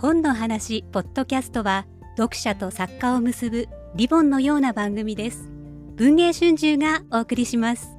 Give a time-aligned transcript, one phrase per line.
[0.00, 1.84] 本の話ポッドキャストは
[2.16, 5.50] 読者と作家を結ぶリボンのような番組です
[5.96, 7.98] 文藝春秋がお送りします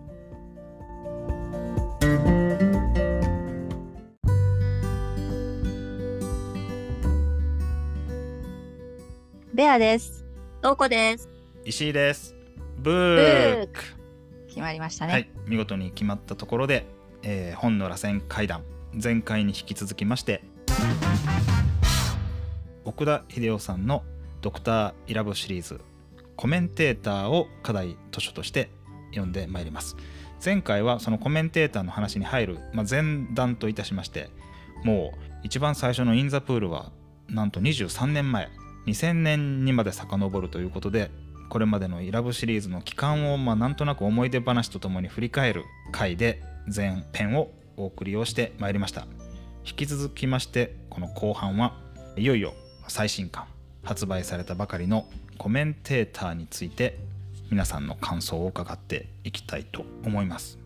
[9.53, 10.23] ベアです。
[10.61, 11.27] どうこです。
[11.65, 12.33] 石井です。
[12.77, 13.73] ブーク。
[14.47, 15.11] 決まりましたね。
[15.11, 16.85] はい、見事に決まったところで、
[17.23, 18.63] えー本の螺旋階段
[18.93, 20.41] 前回に引き続きまして
[22.89, 24.03] 奥田秀夫さんの
[24.41, 25.79] 「ドクターイラブ」シリーズ
[26.35, 28.71] コメンテーターを課題図書として
[29.11, 29.95] 読んでまいります。
[30.43, 34.31] 前回はそのコメンテーターの話に入る、まあ、前段といたしまして
[34.83, 36.91] もう一番最初の「イン・ザ・プール」は
[37.27, 38.49] なんと23年前
[38.87, 41.11] 2000年にまで遡るということで
[41.49, 46.41] これまでのイラブシリーズの期間をまあなんとなく思い出話とともに振り返る回で
[46.73, 49.05] 前編をお送りをしてまいりました。
[49.63, 51.77] 引き続きましてこの後半は
[52.17, 52.53] いよいよ
[52.89, 53.45] 最新刊
[53.83, 56.99] 発売されたばかりのコメンテーターについて
[57.49, 60.59] 皆さんの感想を伺っていきたいと思います。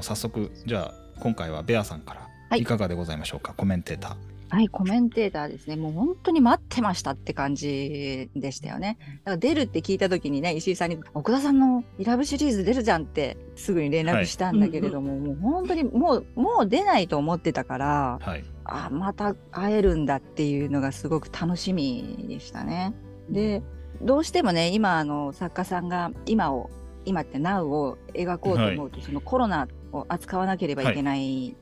[0.00, 2.60] 早速じゃあ今回はベアさんからはい。
[2.60, 4.16] いかがでございましょうか、コメンテーター。
[4.50, 5.74] はい、コメンテーターですね。
[5.74, 8.98] もう本当に待ってましたって感じでしたよね。
[9.00, 22.94] だから出るって聞いた時にね、石井さんに、奥田さんのイラブシリーズ出るじゃんってすぐに連絡したんだけれども、もう本当にもう、もう出ないと思ってたから、はいあ、また会えるんだっていうのがすごく楽しみでしたね。
[23.28, 23.62] で、
[24.02, 26.70] どうしてもね、今、あの、作家さんが今を、
[27.04, 31.56] 今って Now を描こうと思うと、そのコロナを扱わなければいけない、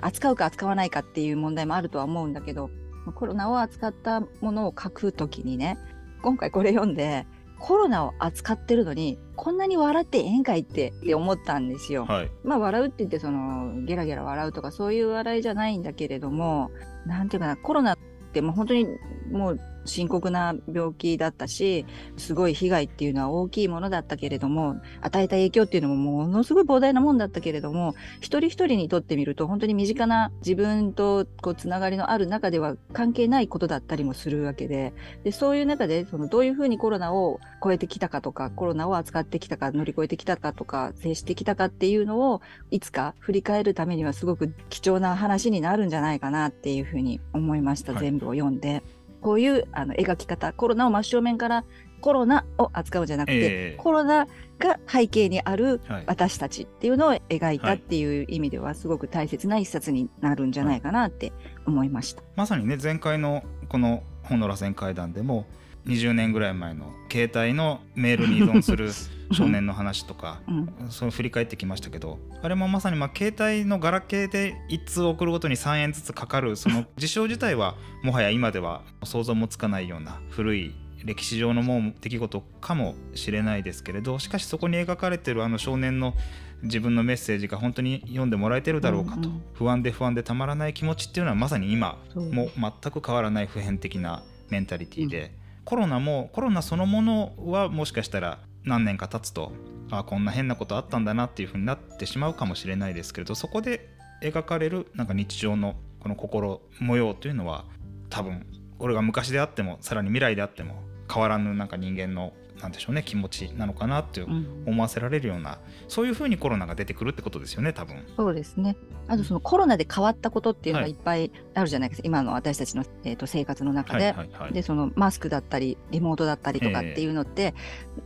[0.00, 2.70] 扱うか扱わないかっていう問題もあるとは思うんだけど、
[3.14, 5.78] コロナを扱ったものを書くときにね、
[6.22, 7.26] 今回これ読んで、
[7.58, 12.04] コロナを扱ってるのに、こんなに笑ってええんかいってって思ったんですよ。
[12.06, 16.70] はいまあ笑うって言ってそのゲラゲラ笑うとかそういう笑いじゃないんだけれども
[17.06, 17.98] なんていうかなコロナっ
[18.32, 18.86] てもう本当に
[19.30, 34.92] もう深刻な病気だったしすごい被害っていうのは大きいものだったけれども与えた影響っていうのもものすごい膨大なもんだったけれども一人一人にとってみると本当に身近な自分とこうつながりのある中では関係ないことだったりもするわけで
[35.24, 48.02] でそういう中でそのどういうふうにコロナを超えてきたかとかコロナを扱ってきたか乗り越えてきたかとか接してきたかっていうのをいつか振り返るためにはすごく貴重な話になるんじゃないかなっていうふうに思いました、はい。
[48.02, 48.82] 全部を読んで
[49.20, 51.64] こういうあの描き方コロナを真正面から
[52.00, 53.42] コロナを扱うんじゃなくて、え
[53.74, 53.76] え。
[53.78, 54.26] コロナ
[54.58, 56.04] が背景にあるはい。
[56.06, 61.32] 私たちっていうのを描いたっていう意味ではすごく大切な一冊になるんじゃないかなって
[61.66, 62.22] 思いました。
[62.36, 65.46] まさにね前回のこの本の螺旋階段でも
[65.86, 68.90] 20年ぐらい前の携帯のメールに依存する
[69.32, 70.90] 少年の話とかうん。
[70.90, 86.14] そう振り返ってきましたけどあれもまさにまあ携帯のガラケーで1通送るごとに3円ずつかかるその事象自体はもはや今では想像もつかないような古い歴史上のもう出来事かもしれないですけれどしかしそこに描かれてるあの少年の
[86.62, 89.42] 自分のメッセージが本当に読んでもらえてるだろうかと、うんうん。
[89.52, 95.32] 不安で不安でたまらない気持ちっていうのはまさに今も全く変わらない普遍的なメンタリティーで、
[95.66, 99.52] コロナもコロナそのものはもしかしたら何年か経つと
[99.90, 103.88] あこんな変なことあったんだなっていうふうになってしまうかもしれないですけれどそこで
[104.22, 107.64] 描かれるなんか日常のこの心模様というのは
[108.10, 108.46] 多分
[108.78, 115.58] 俺が昔であってもさらに未来であっても変わらぬなんか人間のなんでしょうね気持ちなのかなってうん思わせられるような
[115.88, 118.04] そういうふうにコロナが出てくるってことですよね多分。
[118.16, 118.76] そうですね。
[119.08, 122.06] あとそのコロナで変わったことっていうのがはいいっぱいあるじゃないですか。
[122.06, 124.06] 今の私たちの、えー、と生活の中で。
[124.06, 127.54] はいはいはいで、そのマスクだったり、リモートだったりとかっていうのって、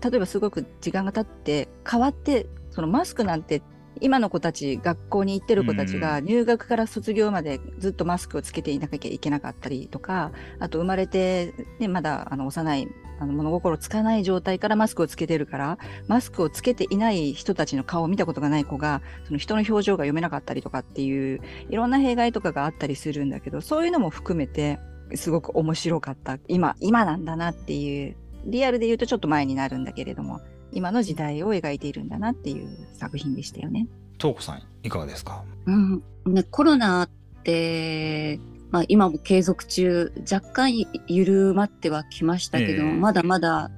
[0.02, 3.62] 例えばすごく時間が経って変わって、そのマスクなんて
[4.00, 12.88] 今の子たち、学校に行ってる子たちが入学から卒業までずっとマスクをつけていなきゃいけなかったりとか、あと生まれて、ね、まだあの幼い
[13.20, 24.80] あの物心つかない状態からマスクをつけてるから、マスクをつけていない人たちの顔を見たことがない子が、その人の表情が読めなかったりとかっていう、いろんな弊害とかがあったりするんだけど、そういうのも含めて、
[25.14, 26.38] すごく面白かった。
[26.48, 30.40] 今、今なんだなっていう、リアルで言うとちょっと前になるんだけれども、
[30.72, 33.86] 今の時代を描いているんだなっていう作品でしたよね。
[34.18, 35.44] 東子さんいかがですか？
[35.66, 36.02] うん。
[36.26, 37.08] ね、コロナっ
[37.42, 38.38] て、
[38.70, 43.70] まあ今も継続中、若干緩まってはきましたけど、ええまだまだ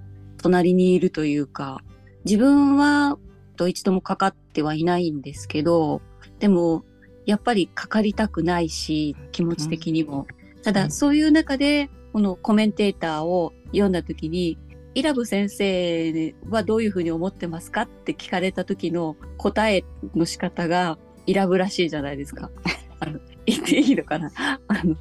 [0.43, 1.83] 隣にいるというか、
[2.25, 3.19] 自分は
[3.57, 6.03] と一度もかかってはいないんですけど、
[6.39, 6.85] でも、
[7.25, 10.27] やっぱりかかりたくないし、気持ち的にも。
[10.63, 14.59] ただ、うんそういう中で、このコメンテーターを読んだ時に、
[14.95, 19.85] イラブ先生はどういうふうに思ってますかって聞かれた時の答え
[20.15, 22.51] の仕方がイラブらしいじゃないですか。
[23.03, 24.31] あの言っていいのかな？
[24.37, 24.97] あの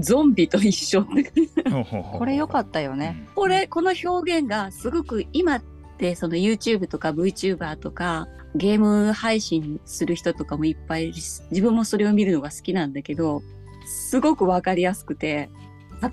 [0.00, 3.28] ゾンビと一緒これ良かったよね。
[3.34, 5.62] これこの表現がすごく今っ
[5.98, 13.42] てその YouTube とか VTuber とかゲーム配信する人とかもいっぱいいるし自分もそれを見るのが好きなんだけど
[13.86, 15.50] すごくわかりやすくて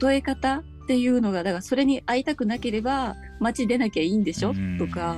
[0.02, 4.50] 例え方っていうのがだからそれに会いたくなければ街出なきゃいいんでしょ？
[4.50, 4.78] うん。
[4.78, 5.18] とか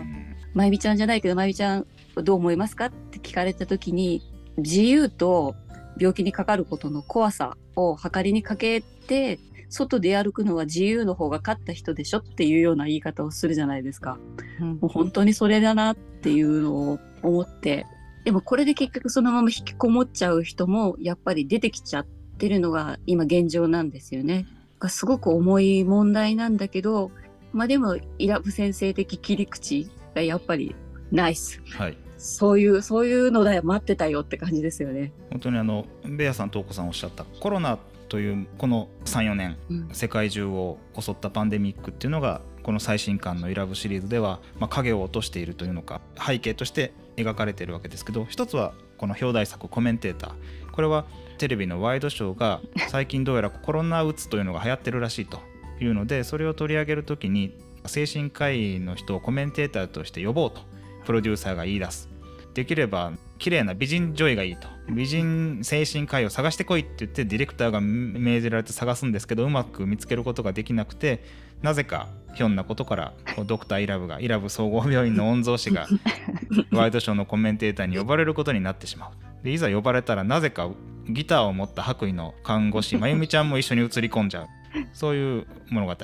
[0.53, 1.87] まゆみちゃんじゃないけどまゆみちゃん
[2.23, 2.85] どう思いますか？
[2.85, 4.21] って聞かれた時に
[4.57, 5.55] 自由と
[5.97, 9.39] 病気にかかることの怖さを計りにかけて
[9.69, 14.19] 外で歩くのは自由の方が勝った人でしょっていうような言い方をするじゃないですか。
[14.59, 17.85] うんもう本当にそれだなっていうのを思って
[18.25, 22.05] でもこれで結局そのまま引きこもっちゃう人もやっぱり出てきちゃっ
[22.37, 24.45] てるのが今現状なんですよね。
[24.79, 27.11] がすごく重い問題なんだけど
[27.53, 30.75] まあでもイラブ先生的切り口がやっぱり
[31.11, 35.11] ナイスはいそういうそういうのだよ待ってたよって感じですよね。
[35.31, 37.79] 本当にあのベアさん東子さんおっしゃったコロナ
[38.09, 39.89] というこの34年うん。
[39.91, 50.71] 世界中を襲ったパンデミックっていうのがこの最新刊の「イラブ」シリーズでは、まあ、影を落としているというのか背景として描かれているわけですけど一つはこの表題作コメンテーター。
[50.71, 51.05] これは
[51.39, 55.39] テレビのワイドショーが最近どうやらコロナうつというのが流行ってるらしいと。
[55.83, 60.61] いうのでそれを取り上げる時に精神科医の人をコメンテーターとして呼ぼうと
[61.05, 62.09] プロデューサーが言い出す。
[62.53, 64.67] できれば綺麗な美人女医がいいと。
[64.89, 71.23] 美人精神科医を探してこいって言ってディレクターが命じられて探すんですけどうまく見つけることができなくて
[71.61, 73.13] なぜかひょんなことから
[73.45, 75.87] ドクターイラブがイラブ総合病院の御曹司が
[76.71, 79.11] ワイドショーのコメンテーターに呼ばれることになってしまう。
[79.43, 80.69] でいざ呼ばれたらなぜか
[81.09, 84.47] ギターを持った白衣の看護師まゆみちゃんも一緒に映り込んじゃう。
[84.93, 85.95] そういう物語。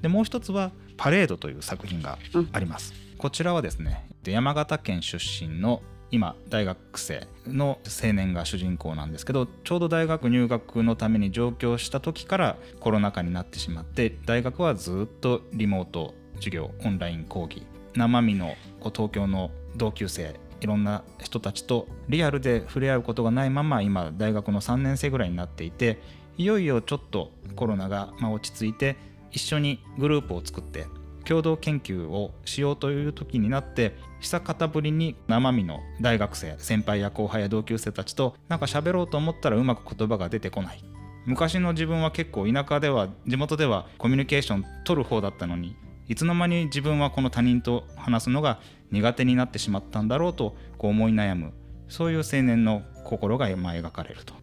[0.00, 2.18] でもう一つは「パレード」という作品が
[2.52, 17.66] あります、こちらはですね山形県出身の今大学生の青年が主人公なんですけどちょうど大学入学のために上京した時からコロナ禍になってしまって大学はずっとリモート授業オンライン講義
[17.96, 18.54] 生身の
[18.94, 26.00] 東京の同級生いろんな人たちとリアルで触れ合うことがないまま今大学の3年生ぐらいになっていて
[26.36, 28.96] いよいよちょっとコロナが落ち着いて
[29.30, 30.86] 一緒にグループを作って
[31.24, 40.84] 共同研究をしようという時になって久方ぶりに生身の大学生先輩や後輩や同級生たちとなんか喋ろうと思ったらうまく言葉が出てこない。
[41.26, 45.74] 昔の自分は結構田舎では地元ではコミュニケーション取る方だったのに
[46.06, 48.60] いつの間に自分はこの他人と話すのが
[48.90, 51.52] 苦手になってしまったんだろうとこう思い悩む
[51.88, 54.34] そういう青年の心が今描かれると。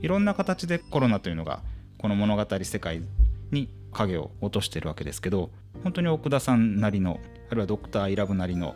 [0.00, 1.62] いろんな形でコロナというのが
[1.98, 3.02] この物語世界
[3.50, 5.50] に影を落としてるわけですけど
[5.82, 7.20] 本当に奥田さんなりの
[7.50, 8.74] あるいはドクターイラブなりの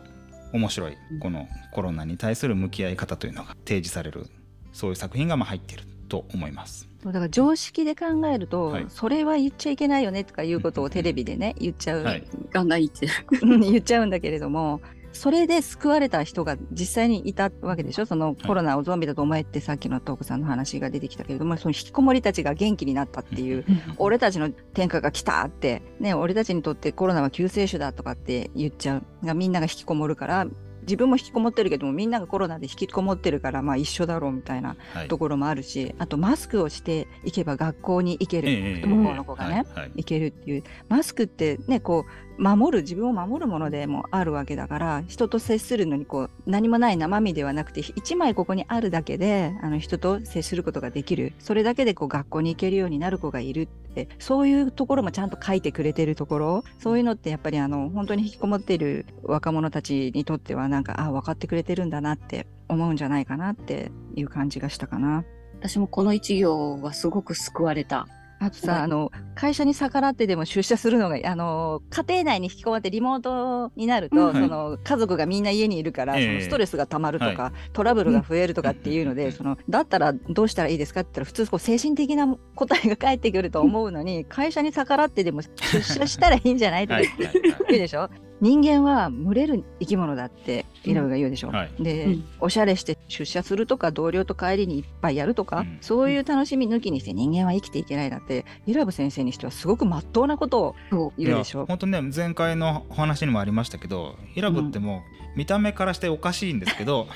[0.53, 4.27] 面白いこのコロナに対する向き合い方というのが提示される
[4.73, 6.87] そういう作品がまあ入っていると思います。
[7.05, 8.85] だから常識で考えると、はい。
[8.89, 12.23] それは言っちゃいけないよねとかいうことをテレビでね言っちゃう、はい。
[12.51, 13.07] ガンガン言って
[13.41, 13.45] う。
[13.45, 14.81] ん 言っちゃうんだけれども
[15.13, 18.05] それで救われた人が実際にいたわけでしょ？
[18.05, 23.65] そのコロナをゾンビだと思えってさっきのトークさんの話が出てきたけれどもその引きこもりたちが元気になったっていう
[23.97, 29.25] 俺たちの天下が来たって、ね、俺たちにとってコロナは救世主だとかって言っちゃう。
[29.25, 30.47] がみんなが引きこもるから
[30.81, 35.07] 自分も引きこもってるけどもみんながコロナで引きこもってるからまあ一緒だろうみたいなはい。
[35.07, 39.91] ところもあるしあとマスクをしていけば学校に行ける、ええ不登校の子がね、はいはい。
[39.97, 40.63] いけるっていう。
[40.89, 65.25] マスクってねこう守る自分を守るものでもあるわけだから人と接するのにこう何もない生身ではなくて一枚ここにあるだけであの人と接することができるそれだけでこう学校に行けるようになる子がいるってそういうところもちゃんと書いてくれてるところそういうのってやっぱりあの本当に引きこもっている若者たちにとってはなんかあ分かってくれてるんだなって思うんじゃないかなっていう感じがしたかな。
[65.59, 68.07] 私もこの一行はすごく救われた。
[68.43, 68.81] あとさ、はい。
[68.81, 74.33] あの会社に逆らってでも出社するのが あの家庭内に引きこもってリモートになると、うん。
[74.33, 76.27] その家族がみんな家にいるから、ええ。
[76.27, 79.31] そのストレスがたまるとか、はトラブルが増えるとかっていうので、うん。
[79.31, 87.07] そのだったらどうしたらいいですかって言ったら普通こう精神的な答えが返ってくると思うのに、会社に逆らってでも出社したらいいんじゃないとかはい。
[87.17, 87.51] 言はい。
[87.51, 88.09] はうでしょ？
[88.41, 91.71] 人間は群れる生き物だってイラブが言うでしょ、はい。
[91.79, 92.23] で、うん。
[92.39, 95.77] おしゃれして出社するとか同僚と帰りにいっぱいやるとか、うん。
[95.81, 101.65] そういう楽しみ抜きにして人間は生きていけないだってイラブ先生にしてはすごく真っ当なことをそう言うでしょ。
[101.67, 107.07] 本当ね前回のお話にもありましたけどイラブってもう見た目からしておかしいんですけど、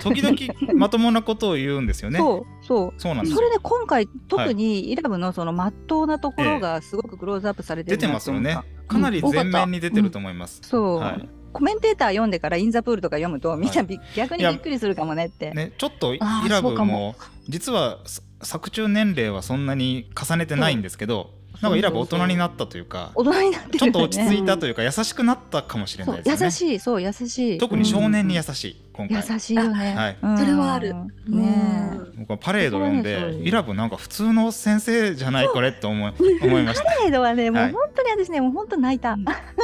[0.00, 2.18] 時々まともなことを言うんですよね。
[2.18, 2.94] そうそう。
[2.96, 3.36] そうなんですよ。
[3.36, 8.58] それで今回特にイラブのその真っ当なところがすごくクローズアップされてるな出てますよね。
[8.86, 10.60] かなり前面に出てると思います。
[10.60, 11.28] たそう、はい。
[11.52, 15.52] コメンテーター読んでからインザプールとか読むとみんなび、逆にびっくりするかもねって。
[15.52, 17.16] ね、ちょっとイラブもも。
[17.48, 21.30] 実はさ作中年齢はそんなに重ねてないんですけど
[21.64, 24.02] なんかイラブ大人になったというか大人になってるちょっと。
[24.02, 27.58] 落ち着いたというか優しくなったかもしれそないうですよね優しいそう優しい。
[27.58, 29.94] 特に少年に優しい今回優しいよね。
[29.94, 30.94] はいうんそれはある
[31.28, 39.12] ね僕はパレードを読んでイラブなんか普通の先生じゃないこれって思い 思いましたパレードはねもうはい本当に私ねもう本当泣いた。
[39.12, 39.18] あう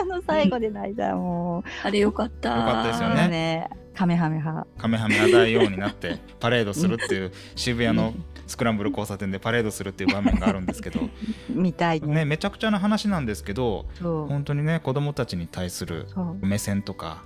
[0.05, 2.49] んの最後で泣いたもあれよかった。
[2.51, 3.05] よかったですう。
[3.05, 4.67] よねねカメハメハ。
[4.79, 8.15] カメハメハ大王になってパレードするっていう渋谷の
[8.51, 11.01] スクランブル交差点でパレードするっていう場面があるんですけど。
[11.49, 12.25] みたいね。
[12.25, 16.07] めちゃくちゃな話なんですけど本当にね子供たちに対する
[16.41, 17.23] 目線とか。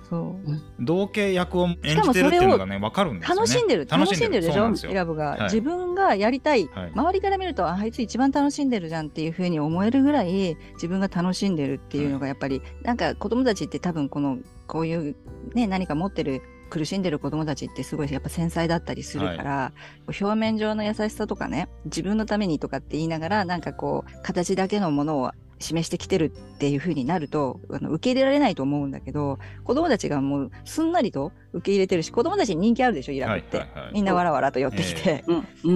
[0.79, 3.35] 同型役を演じてるっていうのがね分かるんですよ。
[3.35, 3.87] ね楽しんでる。
[3.89, 4.93] 楽しんでるでしょ？
[4.93, 5.43] ラブが、はい。
[5.45, 6.91] 自分がやりたい、はい。
[6.93, 15.15] 周りから見るとああいつ一番楽しんでるじゃんっていうふうに思えるぐらい自分が楽しんでるっていうのがやっぱり、なんか子供たちって多分このこういう
[15.53, 19.73] ね何か持ってる苦しんでる子供たちってすごいやっぱ繊細だったりするから、
[20.05, 33.93] こう表面上の優しさとかね自分のためにとかって言いながらなんかこう形だけのものを示してきてるっていう風になるとあの受け入れられないと思うんだけど子供たちがもうすんなりと受け入れてるし子供たちに人気あるでしょイラブって、はいはいはい。
[33.93, 35.71] みんなわらわらと寄ってきて、うんう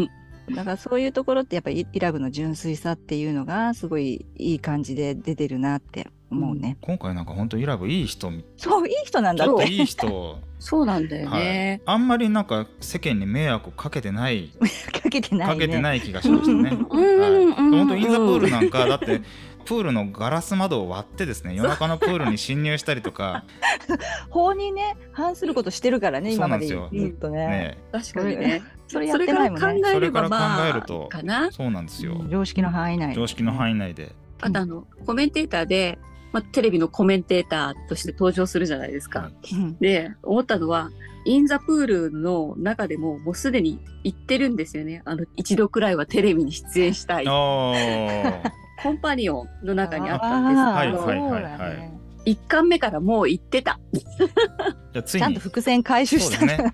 [0.51, 0.55] ん。
[0.55, 10.39] だからそういうところってやっぱりイラブの純粋さっていうのがすごいいい感じで出てるなって思うね、今回なんか本当イラブいい人みそういい人なんだってちょっといい人。
[10.59, 11.43] そうなんだよはい。
[11.43, 11.81] ね。
[11.86, 14.51] あんまりなんか世間に迷惑かけてない。
[14.91, 15.53] かけてないね。
[15.53, 16.77] かけてない気がしましたね。
[16.89, 19.21] うんはいうん本当インザプールなんかだって
[19.65, 23.45] プールのガラス窓を割ってですね夜中のプールに侵入したりとか。
[24.29, 27.48] 法にね反することしてるからね今までずそうなんですっとね。
[27.48, 27.77] ね。
[27.91, 28.62] 確かにね。
[28.88, 29.62] それやっそれからてないもんね。
[29.62, 31.07] 考えればそれからまあ考えると。
[31.09, 31.51] かな。
[31.51, 32.21] そうなんですよ。
[32.29, 34.12] 常識の範囲内常識の範囲内で。
[34.41, 36.00] あとあのコメンテーターで、
[36.31, 39.31] まあ、テレビのコメンテーターとして登場するじゃないですか。
[39.79, 40.91] で思ったのは
[41.25, 45.01] インザプールの中でももうすでに言ってるんですよね。
[45.05, 47.25] あの一度くらいはテレビに出演したい。
[47.25, 50.95] コンパニオンの中にあったんです。
[50.95, 53.79] けど、はいはいそうだね一巻目からもう言ってた。
[53.93, 55.21] じゃあついに。
[55.21, 56.74] ちゃんと伏線回収したね。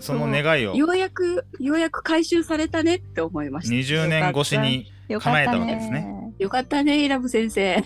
[0.00, 0.74] その願いを。
[0.74, 3.74] ようやくようやく回収されたねって思いました。
[3.74, 7.84] 20年越しに叶えたわけですねよかったねイラブ先生。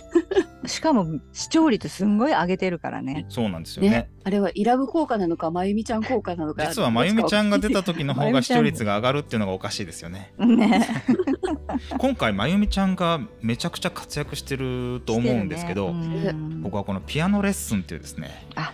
[0.65, 3.27] しかも視聴率すんごい上げてるからね。
[3.29, 6.65] そうなんですよねねあれはイラブ効果なのかまゆみちゃん効果なのか。
[6.67, 10.87] 実はまゆみちゃんが出た時の方が 視聴率が上がるっていうのがおかしいですよねね。
[11.99, 18.73] 今回まゆみちゃんがめちゃくちゃ活躍してると思うんですけど、ねうん僕はこの「ピアノレッスン」っていうですねあ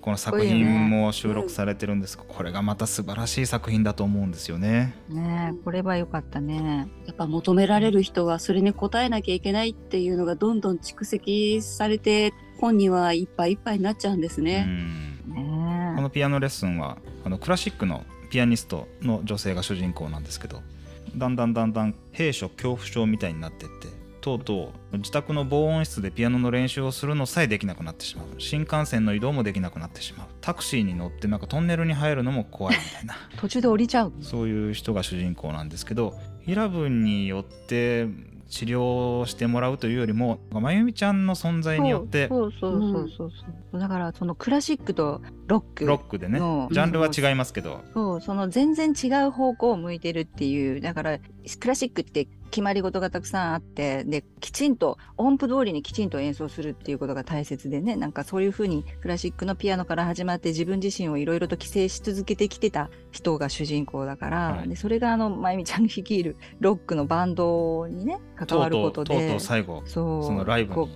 [0.00, 4.94] この作品も収録されてるんですがこれがまた素晴らしい作品だと思うんですよね。
[5.08, 6.88] ねこれは良かったね。
[7.06, 14.68] やっぱ求められる人はそれに応えなきゃいけないっていうのがどんどん蓄積されて本人はいっぱいいっぱいになっちゃうんですうね。
[15.26, 20.62] このピアノレッスンはあのクラシックのピアニストの女性が主人公なんですけど
[21.16, 23.88] だんだんだんだん兵所恐怖症みたいになってって
[24.26, 28.26] とうとう自宅の防音室でピアノの練習をするのさえできなくなってしまう。
[28.38, 30.26] 新幹線の移動もできなくなってしまう。
[30.40, 33.14] タクシーに乗ってなんかトンネルに入るのも怖いみたいな。
[33.36, 34.12] 途中で降りちゃう。
[34.20, 38.08] そういう人が主人公なんですけどイラブンによって
[38.48, 43.30] 治療してもらうというよりもまゆみちゃんの存在によってそうそうそうそう
[43.72, 46.40] そう、だからそのクラシックとロックロックでね。
[46.40, 47.82] のジャンルは違いますけど。
[47.94, 70.88] そうその全然違う方向を向いてるっていうだからクラシックって決まり事がたくさんあってできちんと音符通りにきちんと演奏するっていうことが大切でねなんかそういうふうにクラシックのピアノから始まって自分自身をいろいろと規制し続けてきてた人が主人公だから、はいでそれがあのまゆみちゃんが率いるロックのバンドにね関わるとうとうことう最後そうそのライブに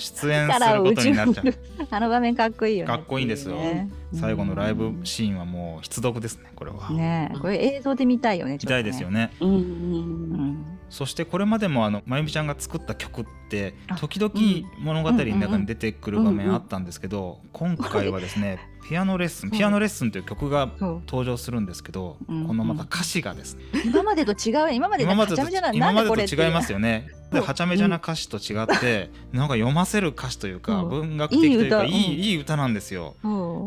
[0.00, 1.54] 出演することになっちゃう
[1.90, 2.92] あの場面かっこいいよね。
[2.92, 8.58] かっこいいんですよね最後のライブシーンはもう必読ですねこれは、ねえこれ映像で見たいよね。
[8.58, 8.78] ちょっとね。
[8.78, 9.32] 見たいですよね。
[9.40, 10.74] うんうんうん。
[10.90, 14.32] そしてこれまでもあのまゆみちゃんが作った曲ってあ時々
[14.78, 22.46] 物語の中に出てくる場面あったんですけど今回はですね ピアノレッスンピアノレッスンという曲が登場するんですけど、うん。
[22.46, 27.08] このまた歌詞がですね、今までと違う今まで今までと違いますよね。
[27.32, 33.14] ではちゃめちゃな歌詞と違って、なんか読ませる歌詞というか、文学的というかいいい歌い歌なんですよ。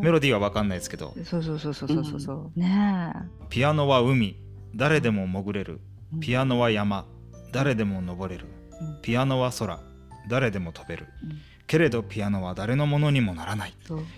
[0.02, 1.14] メロディーは分かんないですけど。
[1.24, 3.12] そうそうそうそうそうそう、ね
[3.50, 4.36] ピアノは海
[4.74, 5.80] 誰でも潜れる。
[6.16, 7.06] えピアノは山
[7.52, 8.46] 誰でも登れる。
[8.80, 9.02] うん。
[9.02, 9.80] ピアノは空
[10.28, 11.06] 誰でも飛べる。
[11.24, 13.74] うんけれどピアノは誰のものにもならない。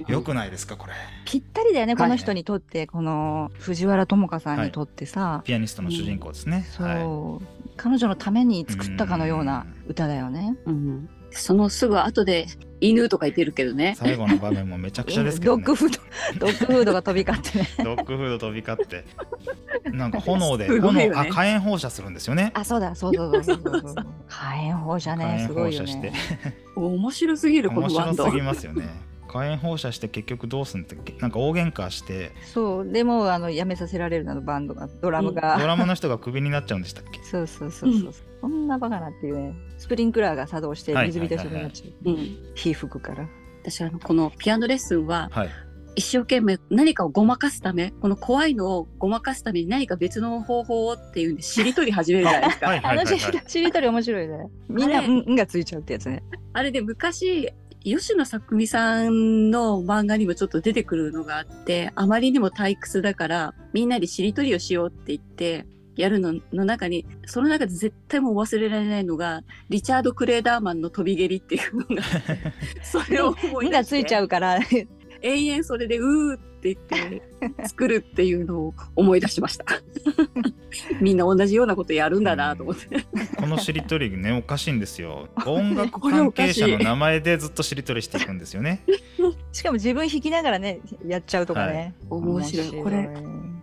[0.07, 0.93] よくないですかこれ。
[1.27, 7.75] ぴったりだよねこの人にとって、この藤原友香さんにとってさ、ピアニストの主人公ですね、そう、はい。
[7.77, 10.57] 彼女のために作ったかのような歌だよね。
[10.65, 12.47] うんそのすぐ後で
[12.81, 13.95] 犬とか言ってるけどね。
[13.97, 15.99] 最後の場面もめちゃくちゃですけど、ね、ドッグフー
[16.39, 17.69] ド、ドッグフードが飛び交ってね。
[17.85, 19.05] ドッグフード飛び交って
[19.91, 23.95] なんか炎で、 ね炎あ火炎放射するんですよねあ、そうだ、そうそうそうそう。
[24.29, 26.13] 火炎放射火ね、す炎ごいよね。
[26.77, 28.37] 面白すぎるこ面のバンド白す。
[28.37, 35.57] ぎますよね火炎放射して結局どうすんってなんか大喧嘩してそう、でも、あの、やめさせられるなの、バンドが、ドラムドが。
[35.65, 37.23] ラムの人がクビになっちゃうんでしたっけ？
[37.23, 38.15] そうそうそうそう。
[38.41, 39.55] そんなバカなっていうね。
[39.79, 42.11] スプリンクラーが作動してはい水浸しになっちゃう。
[42.11, 42.39] うん。
[42.55, 43.29] 火吹くから。
[43.63, 45.51] 私あのこのピアノレッスンははい
[45.97, 52.67] 一生懸命何かをごまかすためこの怖いのをごまかすために何か別の方法をっていうんでしりとり始めるじゃないですか。
[52.69, 54.47] はいはいあのはいはいしりとり面白いね。
[54.69, 56.23] みんな、あれうん、うんがついちゃうってやつね。
[56.53, 72.03] あれで昔吉野作美さんの漫画にもちょっと出てくるのがあってあまりにも退屈だからみんなでしりとりをしようって言ってやるのの中にその中で絶対もう忘れられないのがリチャード・クレーダーマンの飛び蹴りっていうのが
[72.83, 73.71] それを思いみ出して。
[73.71, 74.59] がついちゃうから、
[75.23, 77.23] 永遠それでうーって言って
[77.67, 79.65] 作るっていうのを思い出しました。
[81.01, 82.87] みんな同じようなことやるんだなと思って。
[83.37, 85.29] このしりとりねおかしいんですよ。
[85.47, 88.83] 音楽関係者の名前でずっとしりとりしていくんですよね。
[89.53, 91.95] しかも自分弾きながらね、やっちゃうとかね。
[92.09, 92.83] 面白い。
[92.83, 93.09] これ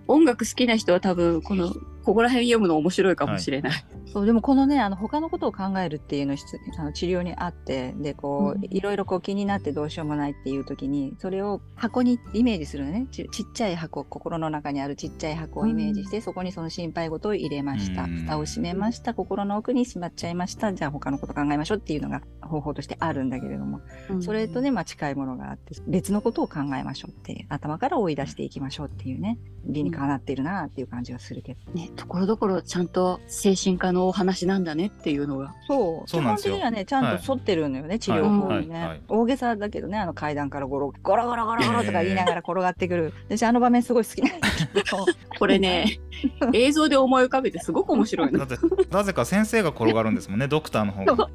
[0.08, 1.74] 音楽好きな人は多分この
[2.04, 8.68] ここら辺読むの面白いかもしれない、そうでもこのねあの他のことを考えるっていうの質あの治療にあってでこう、うん。
[8.70, 13.08] いろいろこう気になってどうしようもないっていう時にそれを箱にイメージするのね。
[13.12, 18.10] ちちっちゃい箱心の中にあるちっちゃい箱をイメージして、そこにその心配事を入れました、うん。
[18.24, 19.14] 蓋を閉めました。
[19.14, 20.74] 心の奥にしまっちゃいました。
[20.74, 29.38] じゃあ他のこと考えましょうっていうのが方法としてあるんだけれども、うんそれとね、まあ、近いものがあって別のことを考えましょうって頭から追い出していきましょうっていうね。
[29.66, 31.72] 理にかなっているなっていう感じがするけど。
[31.74, 35.54] ね、ところどころちゃんと精神科のお話なんだねっていうのが。
[35.68, 36.10] そう。
[36.10, 36.56] そうなんですよ。
[36.56, 45.06] 基本的にはねちゃんと沿ってるのよね、治療法にね、はいはい大げさだけどねあの階段からゴロゴロゴロゴロゴロとか言いながら転がってくる、私あの場面すごい好きなんだけど。
[45.40, 46.00] これね
[46.54, 48.46] 映像で思い浮かべてすごく面白いの。
[48.46, 48.58] だって
[48.92, 51.16] なぜか先生が転がるんですもんねドクターの方が。
[51.16, 51.30] そう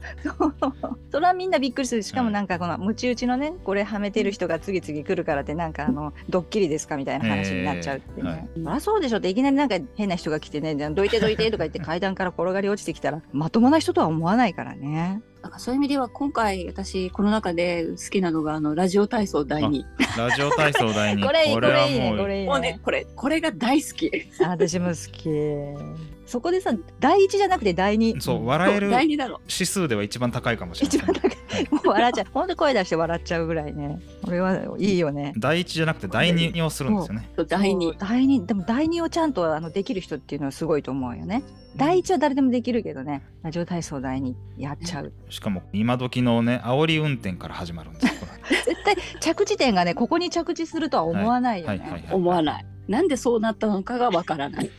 [1.12, 2.02] それはみんなびっくりする。
[2.02, 15.22] しかもなんかこのムチ打ちのねこれはめてる人が次々来るからってなんかあのドッキリですかみたいな話になっちゃうってね、えーそりゃそうでしょっていきなりなんか変な人が来てねじゃあどいてどいてとか言って階段から転がり落ちてきたらまともな人とは思わないからね。
[15.42, 19.82] なんかそういう意味では今回私この中で好きなのがあのラジオ体操第2
[20.16, 24.10] ラジオ体操第2 これいいこれいいねもうこれいいもうねこれこれが大好き。
[24.44, 26.11] あ私も好き。
[26.26, 28.20] そこでさ、第一じゃなくて第二。
[28.20, 31.68] そう笑える第2だろ指数では一番高いかもしれ一番ません高い。
[31.70, 32.26] もう笑っちゃう。
[32.32, 34.00] ほんと声出して笑っちゃうぐらいね。
[34.24, 35.32] これはいいよね。
[35.36, 41.42] 第一じゃなくて第二をするんですよね第そう2第二、でも第二をちゃんとあのできる人っていうのはすごいと思うよね。
[41.76, 45.12] 第一は誰でもできるけどね、ラジオ体操第二やっちゃう。
[45.30, 48.14] しかも今時のね煽り運転から始まるんです
[48.66, 52.08] 絶対着地点がね、ここに着地するとは思わないよね。
[52.10, 54.70] 思わないなんでそうなったのかがわからない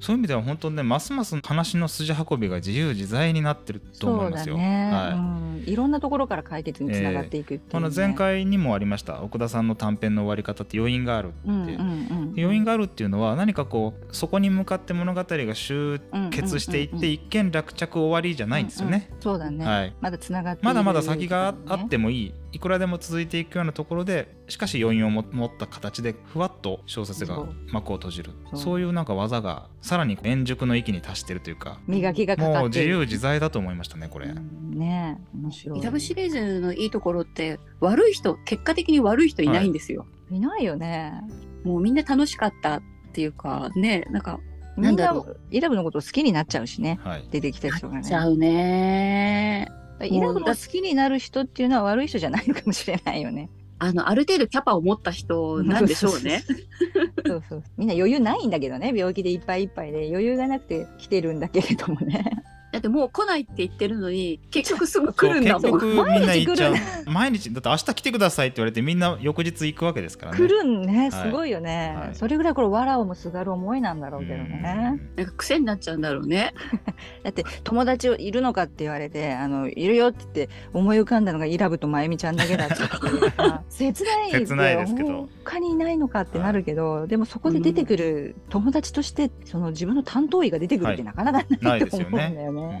[0.00, 4.56] そういう意味では本当にねますます話の筋運びが自由自在になってると思いますよ。
[4.56, 5.55] ね、はいうん。
[5.66, 7.66] いろんなところから解決につながっていくっていう、ね。
[7.72, 9.22] この前回にもありました。
[9.22, 11.52] 奥田さんの短編の終わり方って余韻があるって、う。
[11.52, 16.00] んう余韻があるっていうのは何かこうそこに向かって物語が集
[16.30, 19.08] 結していって、一見落着終わりじゃないんですよね。
[19.10, 19.64] うんうんそうだね。
[19.64, 19.94] はい。
[20.00, 22.34] まだつながってまだまだ先があねってもいい。
[22.52, 28.30] いくらでも続いていくようなところでしかし余韻をも持った形でふわっと小説が幕を閉じる。
[28.54, 28.80] そう。
[28.80, 31.80] いうなんか技がさらに円熟の域に達してるというか。
[31.86, 34.28] 磨きがもう自由自在だと思いましたねこれ。
[34.28, 34.78] うん。
[34.78, 35.36] ねえ。
[35.36, 35.78] 面白い。
[35.80, 41.20] イラブシリーズのいいところって悪い人結果的に悪い人いないんですよ、いないよね。
[41.64, 44.38] もうみんな楽しかったっていうかねなんか
[44.76, 47.00] みんななんだろイラブのことを好きになっちゃうしね。
[47.02, 48.04] はい出てきた人がね。
[48.04, 49.68] ちゃうね
[50.02, 53.50] イラブの好きになる人っていうのは悪い人じゃないのかもしれないよね。
[53.78, 56.42] あのある程度キャパを持った人なんでしょうね
[57.26, 57.62] そうそう。
[57.76, 58.92] みんな余裕ないんだけどね。
[58.94, 62.24] 病気でいっぱいいっぱいで余裕がなくて来てるんだけれどもね。
[62.72, 66.74] だってもう来ないって言ってるのに結局すぐ来るんだもん結局みんな行っちゃう
[67.06, 70.98] 毎毎日だって明日来てくださいって言われてみんな翌日行くわけですからね来るんね。
[70.98, 71.94] はいすごいよね。
[71.96, 75.00] はいそれぐらいこれ、わらをもすがる思いなんだろうけどね。
[75.16, 76.54] なんか癖になっちゃうんだろうね
[77.24, 92.16] だって友達いるのかって言われてあのいるよって言って思い浮かんだのがイラブとまゆみちゃんだけだったっていうか切ない切ないですけど他にいないのかってなるけど、でもそこで出てくる友達としてその自分の担当医が出てくるってなかなかなないいとですよね。
[92.16, 92.55] 思うんだよね。
[92.55, 92.80] うん。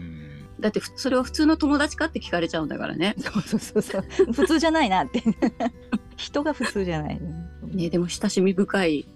[0.60, 3.14] だってふそれは普通の友達かって聞かれちゃうんだからね。
[3.18, 4.32] そうそうそうそう。
[4.32, 5.22] 普通じゃないなって。
[6.16, 9.06] 人が普通じゃない、ねでも親しみ深い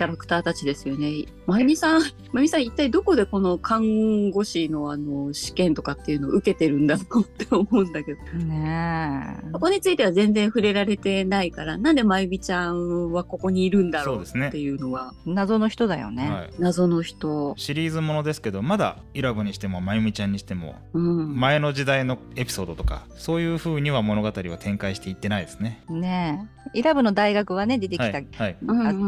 [0.00, 1.26] キャラクターたちですよね。
[1.46, 2.00] まゆみさん、
[2.32, 16.30] まゆみさん一体どこでこの看護師のあの試験とかっていうのを受けてるんだろうって思うんだけど、ねえそこについては全然触れられてないから、なんでまゆみちゃんはここにいるんだろうそうですねっていうのは謎の人だよね。
[16.30, 17.52] はい謎の人。
[17.58, 21.38] シリーズものですけどまだイラブにしてもまゆみちゃんにしてもうん。
[21.38, 25.84] 前の時代のエピソードとかそういう風には物語は展開していってないですね。
[25.90, 28.56] ねえイラブの大学はね出てきた、はい、はい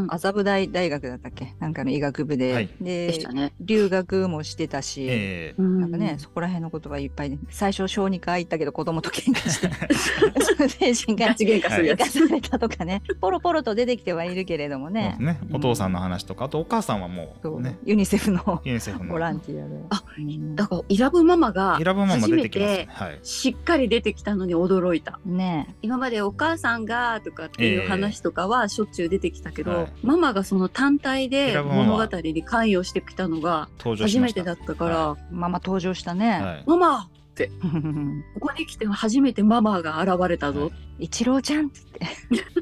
[0.08, 1.54] 麻布大大学だったっけ？
[1.58, 2.70] なんかの医学部で、はい。
[2.80, 3.52] でしたでね。
[3.60, 12.00] 留学もしてたし、えうんなんかね、そこら辺のことはいっぱいね、最初小児科行ったけど子供と喧嘩して、精神科ガチ喧嘩するやつ。
[12.00, 15.16] 行かされたとかね、ポロポロと出てきてはいるけれどもね。
[15.18, 15.40] ね。
[15.52, 17.58] お父さんの話とかあとお母さんはもそう。
[17.58, 17.78] うね。
[17.84, 19.12] ユニセフのユニセフの。
[19.12, 19.74] ボランティアで。
[19.90, 20.56] あうん。
[20.56, 22.70] だから、イラブママが初め出てきます。
[22.70, 22.88] ねて。
[22.90, 23.18] はい。
[23.22, 25.20] しっかり出てきたのに驚いた。
[25.24, 25.74] ね。
[25.82, 29.92] 今までお母さんがとかっていう話とかはしょっちゅう出てきたけど、はい。
[30.02, 36.30] ママがその単体イで物語に関与してきたのが初めてだったから、ママ登場したね。
[36.30, 36.64] はい。
[36.66, 37.08] ママ
[38.34, 42.00] ここに来て初めてママが現れたぞ、一郎ちゃんっつって。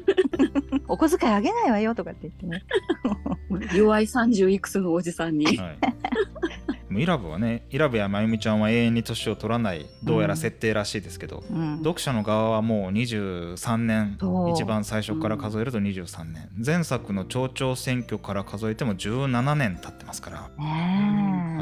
[0.87, 2.63] お小遣いあげないわよとかって言ってね。
[3.75, 5.77] 弱い30いくつのおじさんに、はい
[6.91, 11.77] もうイラブはねイラブやまゆみちゃんは永遠に年を取らないどうやら設定らしいですけど、うん。
[11.77, 14.17] 読者の側はもう23年
[14.53, 20.49] 一番最初から数えると23年、前作の町長選挙から数えても17年経ってますから、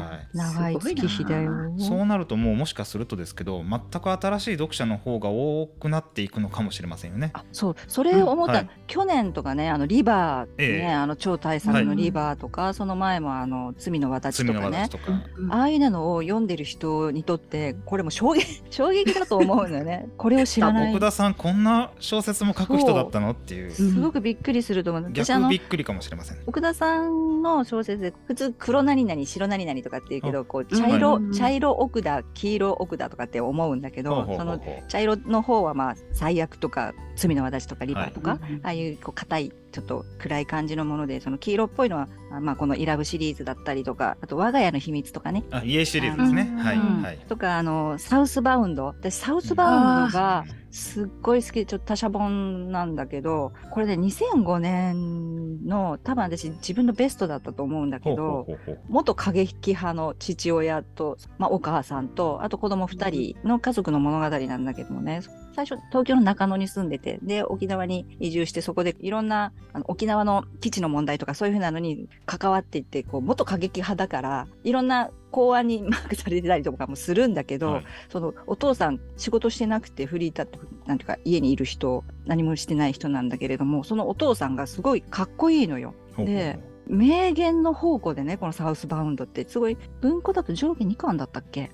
[0.00, 0.28] はい。
[0.34, 1.52] 長い月日だよ。
[1.78, 7.30] そうなるともうもしかするとですけど全く新しい読者の方が多くなっていくのかもしれませんよね。
[7.34, 7.76] あそう。
[7.86, 8.58] それを思った、うん。
[8.58, 8.70] はい。
[8.86, 10.92] 去年とかねあのリバー、ねええ。
[10.92, 14.86] あの超大作のリバーとか、その前もあの罪の私とかね。
[14.86, 15.12] 私とか、
[15.50, 20.08] ああいうのを読んでる人にとってこれも衝撃 衝撃だと思うんだよね。
[20.16, 20.90] これを知らない。
[20.90, 23.70] 奥田さんこんな小説も書く人だったのっていう。
[23.70, 25.12] すごくびっくりすると思う。
[25.12, 26.38] 逆のびっくりかもしれません。
[26.46, 31.32] 奥田さんの小説で普通黒何々白何々とかって言うけどこう茶色、うん。
[31.32, 38.40] 茶色奥だ黄色奥だとかって思うんだけどそうの茶色の方はまあ最悪とか罪の私とかリバーとか、はい。
[38.62, 46.48] ああいうこう硬いちょっと暗い感じのものでその黄色っぽいのはあまあこのイラブシリーズだったりとかあと我が家の秘密とかねあ家シリーズですね。
[46.52, 47.18] うんはい、うんはい。
[47.28, 58.46] とかあのサウスバウンド私サウスバウンドがすっごい好きでちょっと他社本なんだけどこれで2005年の多分私自分のベストだったと思うんだけど
[58.88, 80.48] 元過激派の父親と、まあ、お母さんとあと子供2人の家族の物語なんだけどもね最初東京の中野に住んでてで沖縄に移住してそこでいろんなあの沖縄の基地の問題とかそういうふうなのに関わっていってこう元過激派だからいろんな公安に マークされてたりとかもするんだけど、はいそのお父さん仕事してなくてフリーター
[80.86, 85.94] なんていうか家にいる人何もしてない人なんだけれどもそのお父さんがすごいかっこいいのよ。
[86.16, 91.70] で名言の宝庫でねこのサウスバウンドってすごい文庫だと上下2巻だったっけ？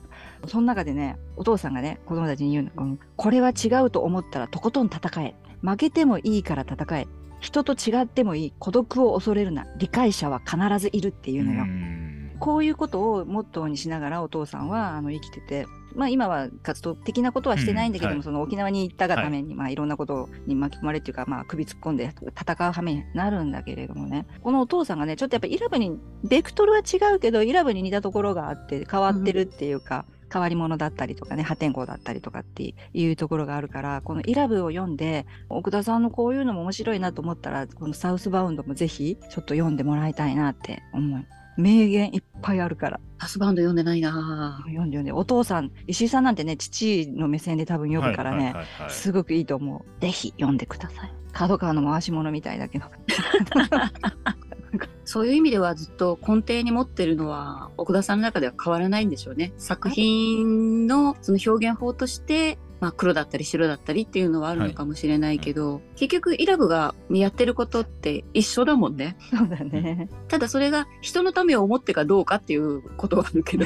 [0.46, 5.34] その中でねお父さんがね子供たちに言うの、うんこれは違うと思ったらとことん戦え。
[5.62, 7.06] 負けてもいいから戦え。
[7.40, 8.52] 人と違ってもいい。
[8.58, 9.66] 孤独を恐れるな。
[9.78, 11.64] 理解者は必ずいるっていうのよ。
[12.36, 18.18] んこういうことをモットーにしながらお父さんはあの生きてて、まあ、今は活動的なことはしてないんだけども、うん。
[18.18, 18.24] はい。
[18.24, 24.26] その沖縄に行ったがために、まあ、いろんなことに巻き込まれっていうか、まあ、首突っ込んで戦う羽目になるんだけれどもね。
[24.42, 30.04] このお父さんがねちょっとやっぱイラブにベクトルは違うけどイラブに似たところがあって変わってるっていうか。
[30.32, 41.24] 変わり者だったりとかね破天荒だったりとかっていうところがあるからこのイラブを読んで奥田さんのこういうのも面白いなと思ったらこのサウスバウンドもぜひちょっと読んでもらいたいなって思う
[41.56, 43.00] 名言いっぱいあるから。
[43.18, 44.62] ハスバンド読んでないな。
[44.66, 45.12] ぁ読んで読んで。
[45.12, 48.54] お父さん石井さんなんてね父の目線で多分読むからね、
[48.88, 50.00] すごくいいと思う。
[50.00, 51.12] ぜひ読んでください。
[51.32, 52.86] 角川の回し物みたいだけど。
[55.04, 59.52] そういう意味ではずっと根底に持ってるのは奥田さんの中では変わらないんでしょうね。
[59.56, 69.16] 作品のその表現法として、まあ、黒だったり白だったりっていうのはあるのかもしれないけど、結局イラブがやってることって一緒だもんね。
[69.30, 73.64] そうだねただそれが人のためを思ってかどうかっていうことはあるけど。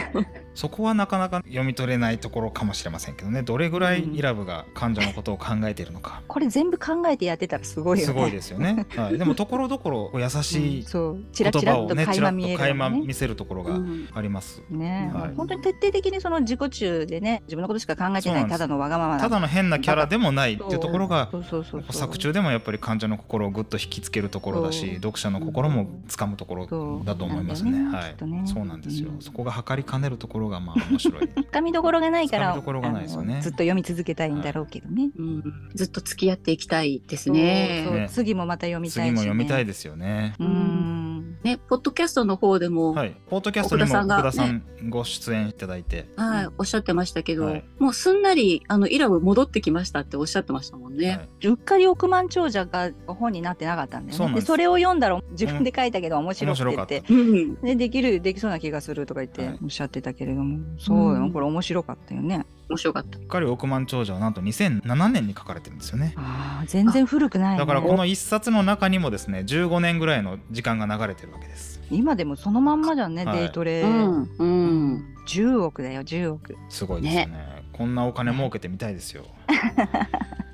[0.54, 3.42] そこはなかなか読み取れないところかもしれませんけどね。
[3.42, 8.12] どれぐらいイラブが患者のことを考えているのか、 これ全部考えてやってたらすごいよね。
[8.12, 14.08] すごいですよね、 はい、でもところどころ優しうんい言葉をねちら垣間見えるっと垣間見せるところがうん。
[14.12, 15.34] あります、ね、はい。
[15.36, 19.20] 本当に徹底的にその自己中でね自分のことしか考えてないただのわがままな。
[19.20, 21.30] ただの変なキャラでもないっていうところが
[21.90, 27.70] 作中でもやっぱり患者の心をぐっと引きつけるところだし読者の心もつかむところだと思いますね。
[27.70, 27.96] ね。
[27.96, 28.24] はい。
[28.24, 29.10] ね、そうなんですよ。
[29.10, 29.18] う。
[29.18, 29.20] ん。
[29.20, 31.22] そこが測りかねるところがまあ面白い。
[31.50, 33.40] 掴みどころがないから掴みどころがないですよね。
[33.40, 35.42] ずっと読み続けたいんだろうけどね、うん。
[35.74, 37.90] ずっと付き合っていきたいですね。
[37.90, 38.08] ね。
[38.10, 40.34] 次もまた読みたいし、ね、次も読みたいでですよね。
[40.38, 41.09] うん
[41.42, 51.08] ね、ポッドキャストの方でも、はい、ポッドキャストにも奥田さんが奥田さんご出演いただいて、はい、おっしゃってましたけど、はいもうすんなり、あの、イラブ戻ってきましたっておっしゃってましたもんね。
[51.08, 54.28] はいうっかり億万長者が本になってなかったんだよね。
[54.28, 57.12] そでそれを読んだら自分で書いたけど面白くてって。
[57.12, 57.54] うん。
[57.62, 62.44] でできるできそうな気がするとか言ってはいおっしゃってたけれども、そうよ、うんこれ面白かったよね。
[62.68, 63.18] 面白かった。
[63.18, 66.14] うっかり億万長者はなんと2007年に書かれてるんですよね。
[66.16, 67.58] ああ全然古くない、ね。
[67.58, 71.80] だからこの一冊の中にもですね15年ぐらいの時間が流れてるわけです。
[71.90, 74.30] 今でもそのまんまじゃんね、はいデイトレ、うん。
[74.38, 75.14] うん。
[75.26, 76.56] 10億だよ10億。
[76.68, 77.64] すごいですよね。
[77.72, 79.24] こんなお金儲けてみたいですよ。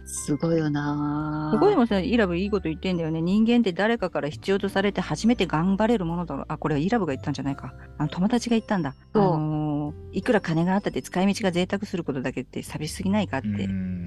[0.07, 14.07] すごいよなすごいもさイラブいいこと言ってんだよね人間って誰かから必要とされて初めて頑張れるものだろうあこれはイラブが言ったんじゃないかあの友達が言ったんだあそうのーいくら金があったって使い道が贅沢することだけって寂しすぎないかって、うーん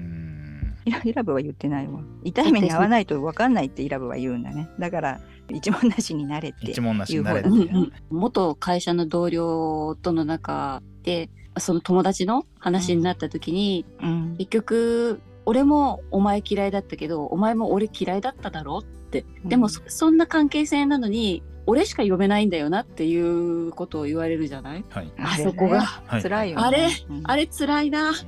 [0.84, 5.20] イライラブは言ってないわ痛い目に遭わないと分かんないってイラブは言うんだねだから
[5.58, 7.52] 一問なしになれって一問なしになれってう。
[7.52, 7.92] ん言う方うん。
[8.10, 14.36] 元会社の同僚との中でその友達の話になった時に、うん。
[14.38, 19.24] 結局俺もお前嫌いだったけどお前も俺嫌いだっただろって。
[19.44, 24.84] でもそそんな関係性なのに俺しか呼べないんだよなっていうことを言われるじゃない？
[24.88, 25.12] はい。
[25.18, 25.82] あそこが。
[25.82, 26.22] はい。
[26.22, 27.20] 辛いよね、あれうん。
[27.24, 28.12] あれ辛いな。
[28.12, 28.18] で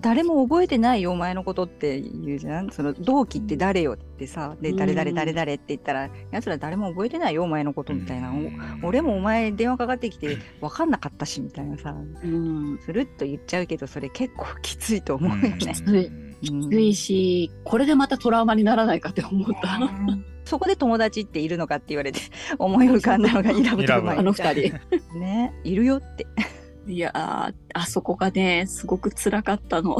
[0.00, 2.70] 誰も覚えてないよお前のことって言うじゃん。
[2.70, 4.76] その同期って誰よってさでうん。
[4.76, 8.32] 誰誰誰誰って言ったらやつら誰も覚えてないよお前のことみたいな、
[8.82, 11.94] 俺もお前電話かかってきて分かんなかったしみたいなさ。
[12.24, 12.78] うん。
[12.84, 15.56] スルッと言っちゃうけどそれ結構きついと思うよね。
[15.58, 16.06] きつい。
[16.06, 16.36] うん。
[16.40, 19.78] きついしこれでまたトラウマにならないかって思った。
[20.44, 22.20] そこで友達っているのかって言われて
[22.58, 24.74] 思い浮かんだのがイラブとあの二人。
[25.18, 26.26] ねいるよって
[26.86, 29.96] いやああそこがねすごく辛かったの。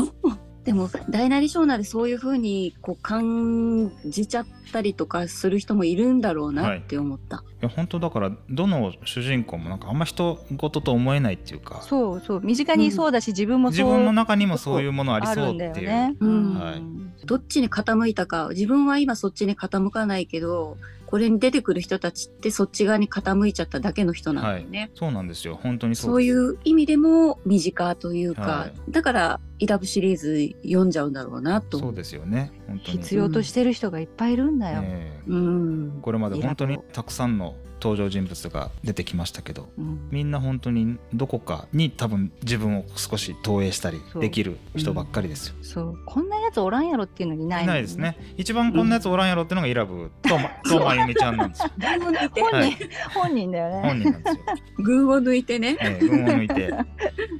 [0.65, 7.39] でも大なり小なりそういうふうにこう感じちゃったりとかする人もいるんだろうなって思った。
[7.61, 11.83] いや本当だからどの主人公もなんかあんま人事と思えないっていうか。
[11.83, 12.41] そうそう。
[12.43, 16.17] 身近にそうだし、自分もそう自分の中にもそういうものありそうっていう、ね。
[16.21, 16.55] うん。
[16.55, 16.83] はい。
[17.27, 24.91] どっちに傾いたか自分は今そっちに傾かないけどこれに出てくる人たちってそっち側に傾いちゃっただけの人なんだよね。
[24.95, 25.59] そうなんですよ。
[25.63, 31.77] 本当にそういう意味でも身近というか、はだからイラブシリーズ読んじゃうんだろうなと。
[31.77, 32.51] 思そうですよね。
[32.67, 32.99] 本当に。
[32.99, 34.81] 必要としてる人がいっぱいいるんだよ。
[34.83, 35.31] ええ。
[35.31, 36.01] うん。
[36.03, 45.55] これまで本当にたくさんの登場人物が出てきましたけどうんみんな本当にどこかに多分自分を少し投影したりできる人ばっかりですよ。
[45.63, 48.17] そうこんなやつおらんやろっていうのにいないいもんないですね。
[48.37, 51.71] 一番こんなやつおらんやろってのがイラブとまとまゆみちゃんなんですよ。
[51.83, 52.77] 本人、はい
[53.15, 53.89] 本人だよね。
[53.89, 54.43] 本人なんですよ。
[54.85, 55.77] 群を抜いてね。
[55.81, 56.73] ええ、群を抜いて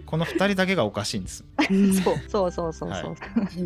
[0.07, 1.45] この二人だけがおかしいんです。
[2.03, 3.17] そうそうそうそうそう。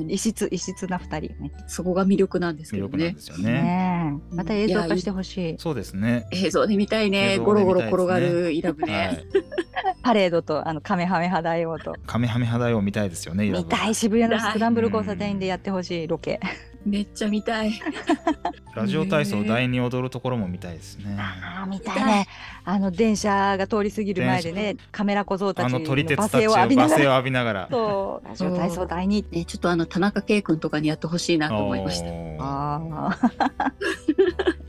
[0.08, 1.52] 異質異質な二人ね。
[1.68, 3.20] そこが魅力なんですけどね魅力なんで。
[3.20, 3.52] すよね。
[3.52, 5.56] ねえまた映像化してほしい。
[5.58, 6.26] そうですね。
[6.32, 7.35] 映像で見たい映ね。
[7.37, 9.24] 像ゴロゴロ転がるイラブはね。
[9.35, 9.37] い。
[10.02, 11.94] パレードとあのカメハメハ大王と。
[12.07, 13.48] カメハメ肌を見たいですよね。
[13.50, 16.40] 見たい渋谷のスクランブル交差点でやってほしいロケ。
[16.87, 17.72] めっちゃ見たい。
[18.76, 21.16] ラジオ体操第二踊るところも見たいですね。
[21.18, 22.26] ああ見たいね。
[22.64, 27.05] あの電車が通り過ぎる前でねカメラ小僧たちのあの撮り鉄た罵声を浴びながら。
[27.05, 27.68] 浴びながら。
[27.70, 29.24] そうラジオ体操第二。
[29.33, 32.07] ね、ちょっとあの田中圭君とかにやってほしいなと思いました。
[32.38, 33.72] ああ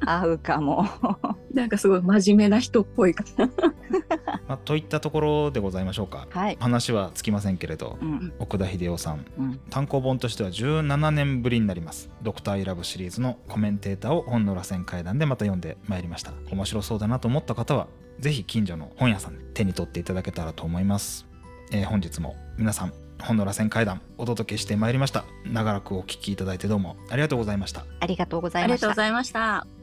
[0.06, 0.86] 合うかも。
[1.54, 3.50] なんかすごい真面目な人っぽいから。
[4.48, 6.28] まあ、といったところでございましょうか。
[6.30, 6.58] はい。
[6.60, 17.88] 話はつきませんけれど、うん奥田秀夫さんうん単行本としては17年ぶりになります「ドクターイラブシリーズのコメンテーターを本の螺旋階段でまた読んでまいりました面白そうだなと思った方は
[18.20, 21.26] ぜひ近所の本屋さんで手に取っていただけたらと思います、
[21.72, 28.96] えー本日も皆さん本の螺旋階段お届けしてまいりました長らくお聞きいただいてどうもありがとうございましたありがとうござあいましたりがとうご。
[28.96, 29.77] ざいました。